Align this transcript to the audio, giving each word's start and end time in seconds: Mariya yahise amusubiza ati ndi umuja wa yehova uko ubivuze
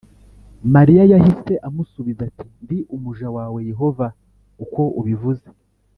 Mariya 0.73 1.03
yahise 1.11 1.53
amusubiza 1.67 2.21
ati 2.29 2.47
ndi 2.63 2.77
umuja 2.95 3.27
wa 3.35 3.43
yehova 3.69 4.07
uko 4.63 4.81
ubivuze 4.99 5.47